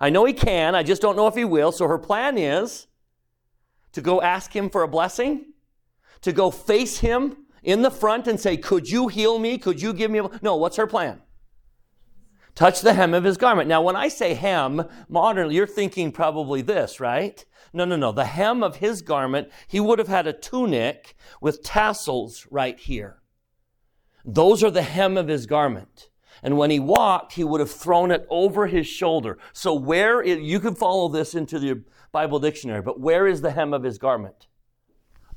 [0.00, 0.74] I know He can.
[0.74, 1.72] I just don't know if He will.
[1.72, 2.88] So, her plan is
[3.92, 5.52] to go ask Him for a blessing,
[6.22, 9.58] to go face Him in the front and say, Could you heal me?
[9.58, 10.28] Could you give me a.
[10.42, 11.22] No, what's her plan?
[12.56, 13.68] Touch the hem of his garment.
[13.68, 17.44] Now, when I say hem, modernly, you're thinking probably this, right?
[17.72, 18.12] No, no, no.
[18.12, 23.19] The hem of his garment, he would have had a tunic with tassels right here.
[24.24, 26.08] Those are the hem of his garment.
[26.42, 29.38] And when he walked, he would have thrown it over his shoulder.
[29.52, 33.50] So where is, you can follow this into the Bible dictionary, but where is the
[33.50, 34.46] hem of his garment?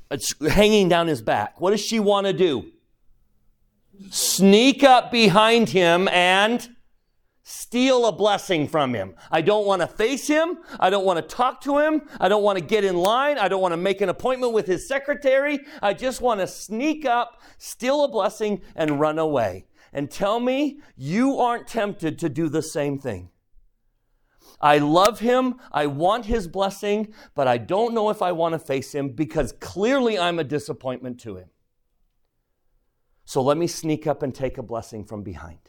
[0.10, 1.60] It's hanging down his back.
[1.60, 2.72] What does she want to do?
[4.10, 6.73] Sneak up behind him and
[7.44, 9.14] steal a blessing from him.
[9.30, 10.60] I don't want to face him.
[10.80, 12.04] I don't want to talk to him.
[12.20, 13.38] I don't want to get in line.
[13.38, 15.60] I don't want to make an appointment with his secretary.
[15.82, 19.66] I just want to sneak up, steal a blessing, and run away.
[19.92, 23.30] And tell me you aren't tempted to do the same thing.
[24.62, 25.56] I love him.
[25.72, 29.52] I want his blessing, but I don't know if I want to face him because
[29.60, 31.50] clearly I'm a disappointment to him.
[33.26, 35.60] So let me sneak up and take a blessing from behind.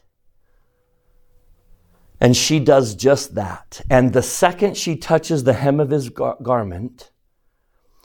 [2.19, 3.81] And she does just that.
[3.89, 7.11] And the second she touches the hem of his gar- garment,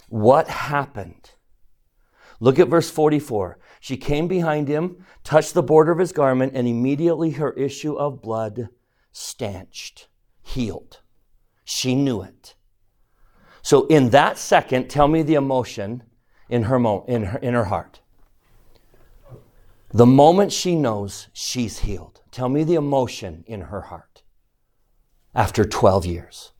[0.09, 1.31] what happened?
[2.41, 3.59] Look at verse 44.
[3.81, 8.23] She came behind him, touched the border of his garment, and immediately her issue of
[8.23, 8.69] blood
[9.13, 10.09] stanched,
[10.43, 11.01] healed.
[11.65, 12.55] She knew it.
[13.63, 16.03] So, in that second, tell me the emotion
[16.49, 18.01] in her, mo- in her, in her heart.
[19.93, 24.23] The moment she knows she's healed, tell me the emotion in her heart
[25.35, 26.53] after 12 years.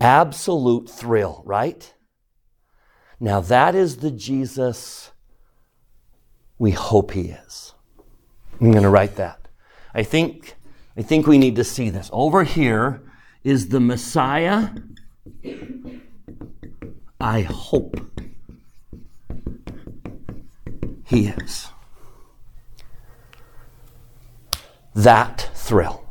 [0.00, 1.92] Absolute thrill, right?
[3.20, 5.12] Now, that is the Jesus
[6.58, 7.74] we hope he is.
[8.60, 9.48] I'm going to write that.
[9.94, 10.56] I think,
[10.96, 12.08] I think we need to see this.
[12.12, 13.02] Over here
[13.42, 14.70] is the Messiah.
[17.20, 18.00] I hope
[21.04, 21.68] he is.
[24.94, 26.04] That thrill.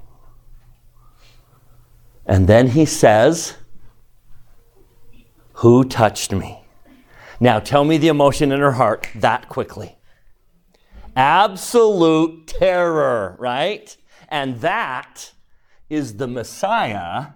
[2.26, 3.56] And then he says,
[5.56, 6.64] Who touched me?
[7.40, 9.98] Now tell me the emotion in her heart that quickly.
[11.16, 13.96] Absolute terror, right?
[14.30, 15.34] And that
[15.90, 17.28] is the Messiah.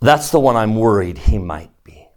[0.00, 2.08] That's the one I'm worried he might be.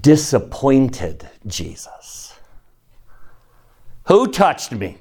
[0.00, 2.38] Disappointed Jesus.
[4.06, 4.98] Who touched me?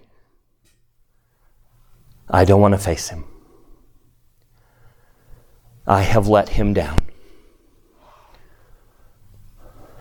[2.29, 3.25] I don't want to face him.
[5.87, 6.99] I have let him down.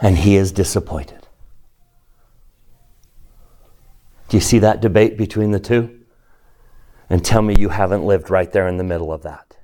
[0.01, 1.27] And he is disappointed.
[4.29, 6.01] Do you see that debate between the two?
[7.09, 9.56] And tell me you haven't lived right there in the middle of that.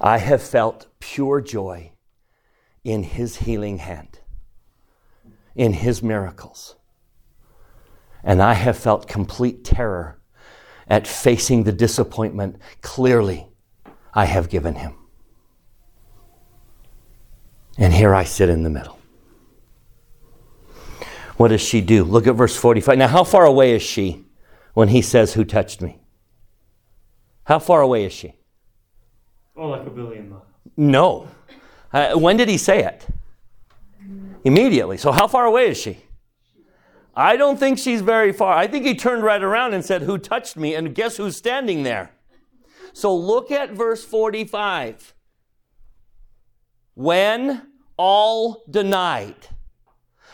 [0.00, 1.92] I have felt pure joy
[2.84, 4.20] in his healing hand,
[5.54, 6.76] in his miracles.
[8.22, 10.20] And I have felt complete terror
[10.88, 13.48] at facing the disappointment clearly
[14.14, 14.94] I have given him.
[17.78, 18.98] And here I sit in the middle.
[21.36, 22.04] What does she do?
[22.04, 22.96] Look at verse 45.
[22.96, 24.24] Now, how far away is she
[24.72, 26.00] when he says, Who touched me?
[27.44, 28.34] How far away is she?
[29.56, 30.42] Oh, like a billion miles.
[30.76, 31.28] No.
[31.92, 33.06] Uh, when did he say it?
[34.44, 34.98] Immediately.
[34.98, 35.98] So, how far away is she?
[37.14, 38.54] I don't think she's very far.
[38.54, 40.74] I think he turned right around and said, Who touched me?
[40.74, 42.12] And guess who's standing there?
[42.92, 45.14] So, look at verse 45.
[46.94, 49.48] When all denied.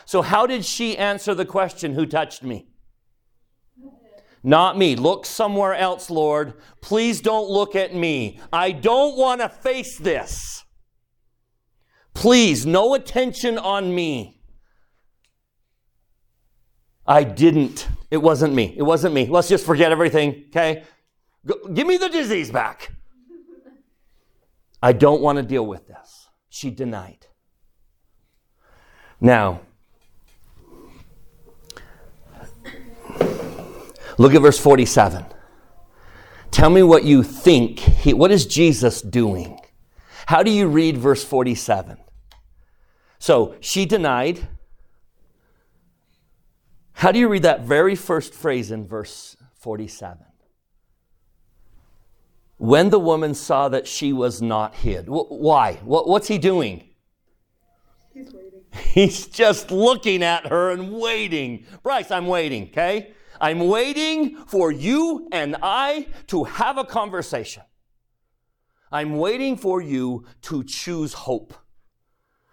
[0.05, 2.67] So, how did she answer the question, Who touched me?
[4.43, 4.95] Not me.
[4.95, 6.53] Look somewhere else, Lord.
[6.81, 8.39] Please don't look at me.
[8.51, 10.65] I don't want to face this.
[12.13, 14.41] Please, no attention on me.
[17.05, 17.87] I didn't.
[18.11, 18.73] It wasn't me.
[18.77, 19.27] It wasn't me.
[19.27, 20.83] Let's just forget everything, okay?
[21.45, 22.91] Go, give me the disease back.
[24.81, 26.27] I don't want to deal with this.
[26.49, 27.27] She denied.
[29.19, 29.61] Now,
[34.17, 35.25] look at verse 47.
[36.51, 37.79] Tell me what you think.
[37.79, 39.59] He, what is Jesus doing?
[40.27, 41.97] How do you read verse 47?
[43.19, 44.47] So she denied.
[46.93, 50.25] How do you read that very first phrase in verse 47?
[52.57, 55.07] When the woman saw that she was not hid.
[55.07, 55.73] Why?
[55.83, 56.89] What's he doing?
[58.13, 58.61] He's waiting.
[58.93, 61.65] He's just looking at her and waiting.
[61.81, 63.13] Bryce, I'm waiting, okay?
[63.43, 67.63] I'm waiting for you and I to have a conversation.
[68.89, 71.53] I'm waiting for you to choose hope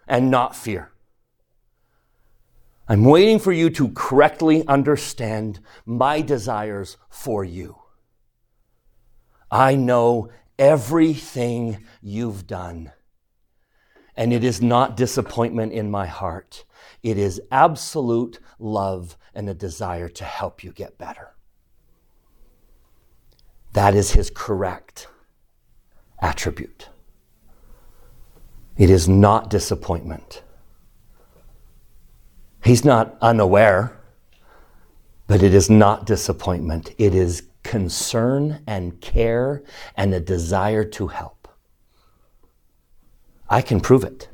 [0.05, 0.91] and not fear.
[2.89, 7.77] I'm waiting for you to correctly understand my desires for you.
[9.49, 10.29] I know
[10.59, 12.91] everything you've done,
[14.17, 16.65] and it is not disappointment in my heart.
[17.01, 21.33] It is absolute love and a desire to help you get better.
[23.73, 25.07] That is his correct
[26.19, 26.89] attribute.
[28.77, 30.43] It is not disappointment.
[32.63, 33.97] He's not unaware,
[35.27, 36.93] but it is not disappointment.
[36.97, 39.63] It is concern and care
[39.95, 41.47] and a desire to help.
[43.49, 44.29] I can prove it.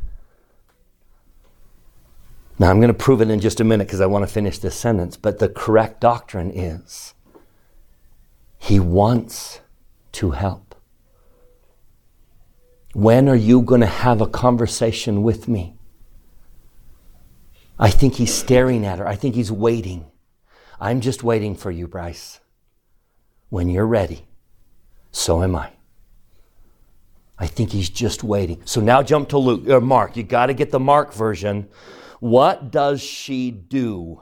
[2.59, 4.57] Now, I'm going to prove it in just a minute because I want to finish
[4.57, 7.13] this sentence, but the correct doctrine is
[8.57, 9.61] He wants
[10.13, 10.75] to help.
[12.93, 15.75] When are you going to have a conversation with me?
[17.77, 19.07] I think he's staring at her.
[19.07, 20.05] I think he's waiting.
[20.79, 22.39] I'm just waiting for you, Bryce.
[23.49, 24.27] When you're ready,
[25.11, 25.73] so am I.
[27.37, 28.61] I think he's just waiting.
[28.65, 30.17] So now jump to Luke or Mark.
[30.17, 31.69] You got to get the Mark version.
[32.19, 34.21] What does she do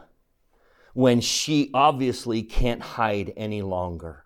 [0.94, 4.26] when she obviously can't hide any longer?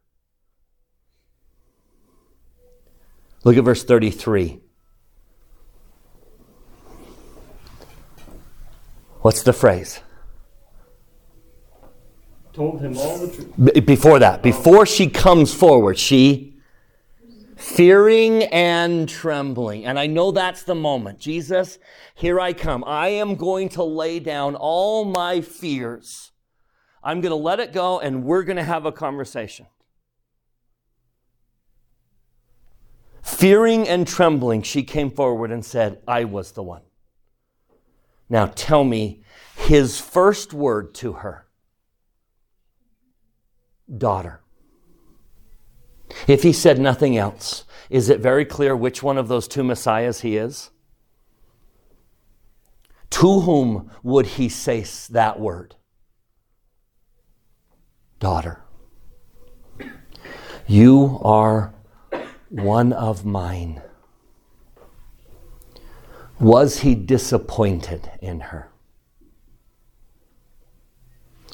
[3.44, 4.60] Look at verse 33.
[9.22, 10.00] What's the phrase?
[12.54, 13.74] Told him all the truth.
[13.74, 16.49] B- before that, before she comes forward, she
[17.60, 19.86] fearing and trembling.
[19.86, 21.20] And I know that's the moment.
[21.20, 21.78] Jesus,
[22.16, 22.84] here I come.
[22.88, 26.32] I am going to lay down all my fears.
[27.04, 29.68] I'm going to let it go and we're going to have a conversation.
[33.22, 36.82] Fearing and trembling, she came forward and said, I was the one.
[38.30, 39.24] Now tell me
[39.56, 41.46] his first word to her
[43.96, 44.42] daughter.
[46.30, 50.22] If he said nothing else, is it very clear which one of those two messiahs
[50.22, 50.70] he is?
[53.10, 55.76] To whom would he say that word?
[58.20, 58.62] Daughter.
[60.68, 61.74] You are
[62.50, 63.82] one of mine.
[66.40, 68.70] Was he disappointed in her?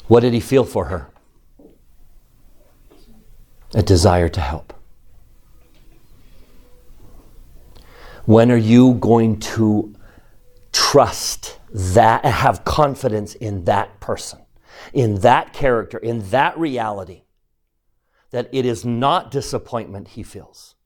[0.06, 1.10] What did he feel for her?
[3.74, 4.72] A desire to help.
[8.24, 9.94] When are you going to
[10.72, 14.40] trust that and have confidence in that person,
[14.92, 17.22] in that character, in that reality,
[18.30, 20.76] that it is not disappointment he feels?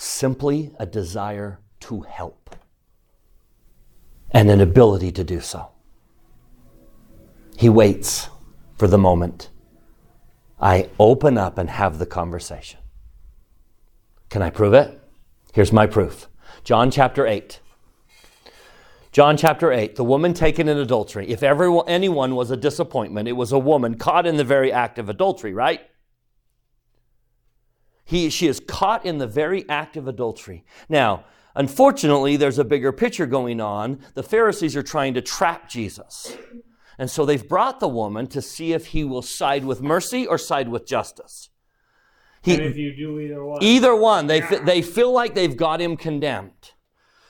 [0.00, 2.56] simply a desire to help
[4.30, 5.68] and an ability to do so.
[7.58, 8.30] He waits
[8.78, 9.50] for the moment
[10.60, 12.80] I open up and have the conversation.
[14.28, 15.00] Can I prove it?
[15.52, 16.28] Here's my proof
[16.64, 17.60] John chapter 8.
[19.12, 21.28] John chapter 8, the woman taken in adultery.
[21.28, 25.00] If everyone, anyone was a disappointment, it was a woman caught in the very act
[25.00, 25.80] of adultery, right?
[28.04, 30.64] He, she is caught in the very act of adultery.
[30.88, 31.24] Now,
[31.56, 33.98] unfortunately, there's a bigger picture going on.
[34.14, 36.36] The Pharisees are trying to trap Jesus.
[37.00, 40.36] And so they've brought the woman to see if he will side with mercy or
[40.36, 41.48] side with justice.
[42.42, 44.62] He, and if you do either one, either one, they, yeah.
[44.64, 46.72] they feel like they've got him condemned.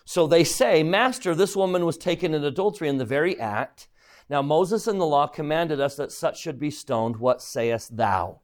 [0.04, 3.86] So they say, Master, this woman was taken in adultery in the very act.
[4.28, 7.18] Now Moses in the law commanded us that such should be stoned.
[7.18, 8.40] What sayest thou?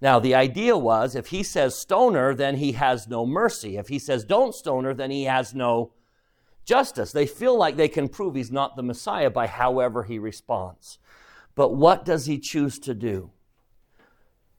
[0.00, 3.76] Now, the idea was if he says stone her, then he has no mercy.
[3.76, 5.90] If he says don't stone her, then he has no
[6.68, 7.10] justice.
[7.10, 10.98] They feel like they can prove he's not the Messiah by however he responds.
[11.54, 13.30] But what does he choose to do?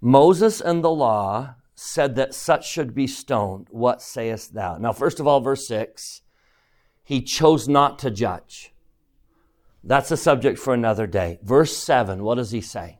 [0.02, 3.68] Moses and the law said that such should be stoned.
[3.70, 4.78] What sayest thou?
[4.78, 6.22] Now, first of all, verse 6,
[7.04, 8.74] he chose not to judge.
[9.84, 11.40] That's a subject for another day.
[11.42, 13.00] Verse 7, what does he say?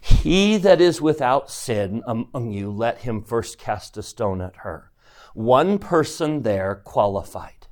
[0.00, 4.92] He that is without sin among you, let him first cast a stone at her.
[5.34, 7.66] One person there qualified.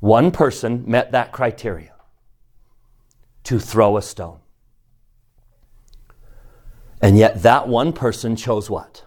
[0.00, 1.94] One person met that criteria
[3.44, 4.40] to throw a stone.
[7.00, 9.04] And yet, that one person chose what?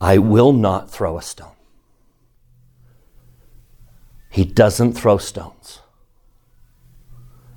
[0.00, 1.56] I will not throw a stone.
[4.30, 5.80] He doesn't throw stones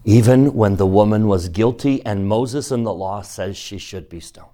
[0.05, 4.19] even when the woman was guilty and Moses in the law says she should be
[4.19, 4.49] stoned.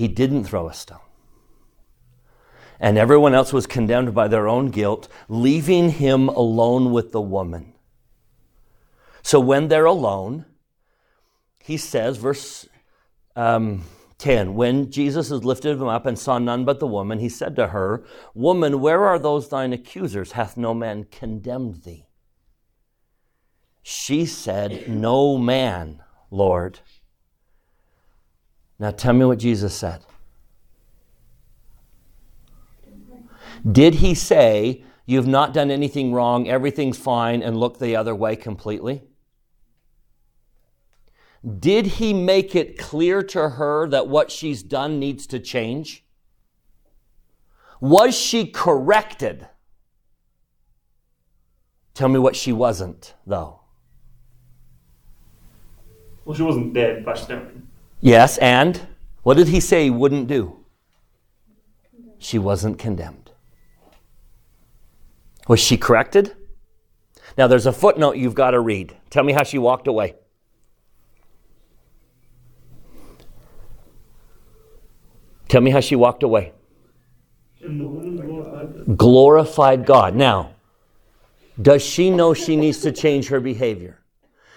[0.00, 0.98] He didn't throw a stone.
[2.80, 7.74] And everyone else was condemned by their own guilt, leaving him alone with the woman.
[9.20, 10.46] So when they're alone,
[11.62, 12.66] he says, verse
[13.36, 13.84] um,
[14.16, 17.54] 10 When Jesus has lifted him up and saw none but the woman, he said
[17.56, 20.32] to her, Woman, where are those thine accusers?
[20.32, 22.06] Hath no man condemned thee?
[23.82, 26.80] She said, No man, Lord.
[28.80, 30.00] Now tell me what Jesus said.
[33.70, 38.36] Did he say, You've not done anything wrong, everything's fine, and look the other way
[38.36, 39.02] completely?
[41.58, 46.04] Did he make it clear to her that what she's done needs to change?
[47.80, 49.48] Was she corrected?
[51.92, 53.62] Tell me what she wasn't, though.
[56.24, 57.66] Well, she wasn't dead by stoning.
[58.00, 58.80] Yes, and
[59.22, 60.64] what did he say he wouldn't do?
[62.18, 63.30] She wasn't condemned.
[65.48, 66.34] Was she corrected?
[67.36, 68.96] Now, there's a footnote you've got to read.
[69.10, 70.14] Tell me how she walked away.
[75.48, 76.52] Tell me how she walked away.
[78.96, 80.14] Glorified God.
[80.14, 80.52] Now,
[81.60, 83.98] does she know she needs to change her behavior?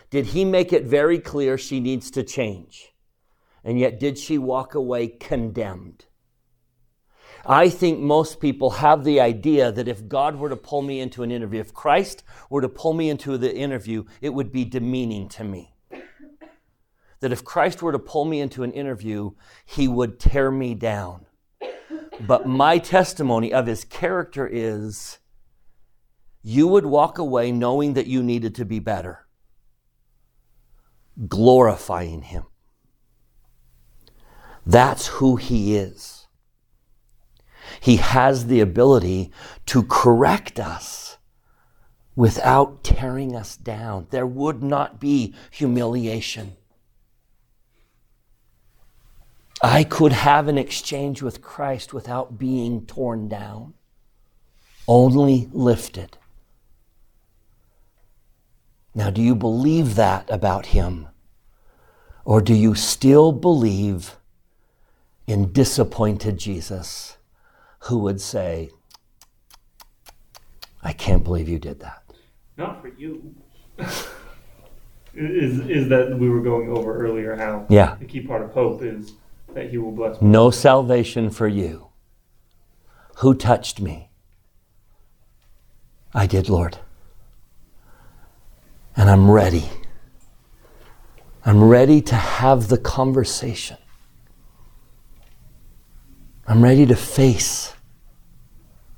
[0.10, 2.93] Did he make it very clear she needs to change?
[3.64, 6.06] And yet, did she walk away condemned?
[7.46, 11.24] I think most people have the idea that if God were to pull me into
[11.24, 15.28] an interview, if Christ were to pull me into the interview, it would be demeaning
[15.30, 15.76] to me.
[17.20, 19.32] That if Christ were to pull me into an interview,
[19.66, 21.26] he would tear me down.
[22.20, 25.20] But my testimony of his character is
[26.42, 29.24] you would walk away knowing that you needed to be better
[31.28, 32.46] glorifying Him.
[34.66, 36.28] That's who He is.
[37.80, 39.32] He has the ability
[39.68, 41.18] to correct us
[42.16, 44.08] without tearing us down.
[44.10, 46.56] There would not be humiliation.
[49.62, 53.74] I could have an exchange with Christ without being torn down,
[54.88, 56.18] only lifted.
[58.94, 61.08] Now, do you believe that about him?
[62.26, 64.18] Or do you still believe
[65.28, 67.18] in disappointed Jesus
[67.82, 68.70] who would say,
[70.82, 72.04] I can't believe you did that?
[72.58, 73.34] Not for you.
[75.14, 77.96] is, is that we were going over earlier how yeah.
[78.00, 79.14] the key part of hope is
[79.54, 80.28] that he will bless me.
[80.28, 81.88] No salvation for you.
[83.18, 84.10] Who touched me?
[86.14, 86.80] I did, Lord
[88.96, 89.70] and I'm ready.
[91.46, 93.78] I'm ready to have the conversation.
[96.46, 97.74] I'm ready to face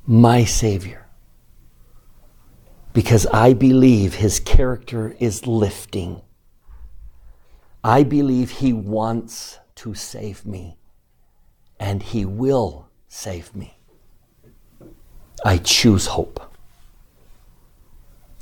[0.07, 1.05] my Savior
[2.91, 6.21] because I believe His character is lifting.
[7.83, 10.77] I believe He wants to save me
[11.79, 13.77] and He will save me.
[15.43, 16.51] I choose hope.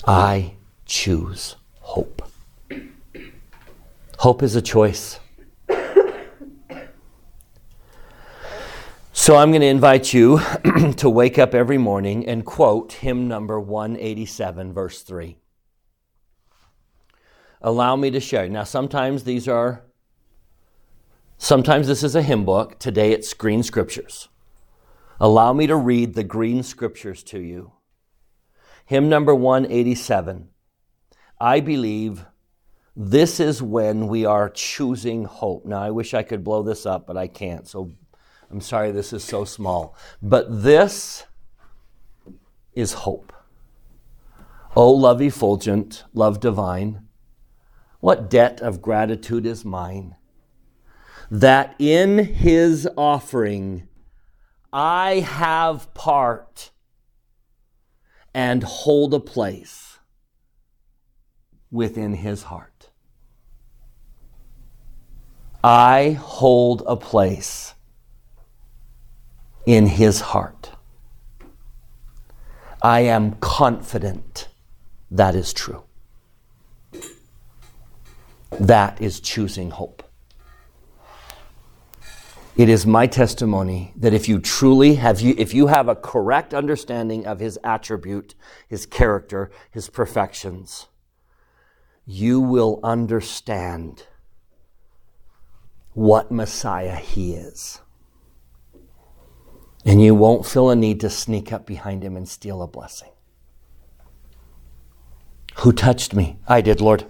[0.07, 0.53] I
[0.85, 2.21] choose hope.
[4.19, 5.19] Hope is a choice.
[9.23, 10.41] So I'm going to invite you
[10.97, 15.37] to wake up every morning and quote hymn number 187, verse 3.
[17.61, 18.49] Allow me to share.
[18.49, 19.85] Now, sometimes these are,
[21.37, 22.77] sometimes this is a hymn book.
[22.79, 24.27] Today it's green scriptures.
[25.21, 27.71] Allow me to read the green scriptures to you.
[28.85, 30.49] Hymn number 187.
[31.39, 32.25] I believe
[32.93, 35.65] this is when we are choosing hope.
[35.65, 37.65] Now, I wish I could blow this up, but I can't.
[37.65, 37.93] So
[38.51, 39.95] I'm sorry this is so small.
[40.21, 41.25] But this
[42.73, 43.33] is hope.
[44.75, 47.07] O love effulgent, love divine,
[47.99, 50.15] what debt of gratitude is mine,
[51.29, 53.87] that in his offering
[54.71, 56.71] I have part
[58.33, 59.99] and hold a place
[61.69, 62.89] within his heart.
[65.63, 67.72] I hold a place
[69.65, 70.71] in his heart.
[72.81, 74.49] I am confident
[75.09, 75.83] that is true.
[78.59, 80.03] That is choosing hope.
[82.55, 86.53] It is my testimony that if you truly have you if you have a correct
[86.53, 88.35] understanding of his attribute,
[88.67, 90.87] his character, his perfections,
[92.05, 94.05] you will understand
[95.93, 97.82] what Messiah he is.
[99.85, 103.09] And you won't feel a need to sneak up behind him and steal a blessing.
[105.57, 106.37] Who touched me?
[106.47, 107.05] I did, Lord.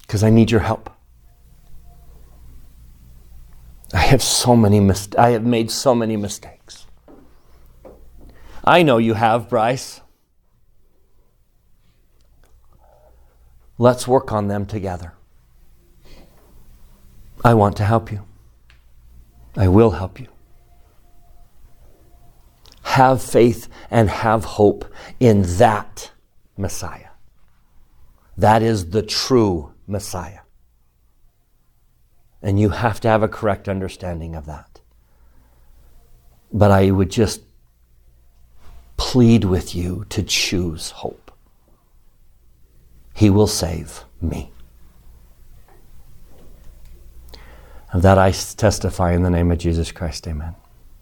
[0.00, 0.90] Because I need your help.
[3.92, 6.86] I have so many mis- I have made so many mistakes.
[8.64, 10.00] I know you have, Bryce.
[13.78, 15.14] Let's work on them together.
[17.44, 18.24] I want to help you.
[19.56, 20.28] I will help you.
[22.82, 24.84] Have faith and have hope
[25.20, 26.10] in that
[26.56, 27.10] Messiah.
[28.36, 30.40] That is the true Messiah.
[32.42, 34.80] And you have to have a correct understanding of that.
[36.52, 37.42] But I would just
[38.96, 41.30] plead with you to choose hope.
[43.14, 44.50] He will save me.
[47.94, 50.26] Of that I testify in the name of Jesus Christ.
[50.26, 50.56] Amen.